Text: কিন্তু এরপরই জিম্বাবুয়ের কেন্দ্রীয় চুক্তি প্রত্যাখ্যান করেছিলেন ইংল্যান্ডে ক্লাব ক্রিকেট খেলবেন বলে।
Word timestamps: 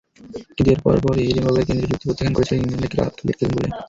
কিন্তু 0.55 0.69
এরপরই 0.73 1.25
জিম্বাবুয়ের 1.35 1.67
কেন্দ্রীয় 1.67 1.89
চুক্তি 1.91 2.05
প্রত্যাখ্যান 2.09 2.33
করেছিলেন 2.37 2.61
ইংল্যান্ডে 2.63 2.91
ক্লাব 2.93 3.09
ক্রিকেট 3.17 3.37
খেলবেন 3.39 3.55
বলে। 3.57 3.67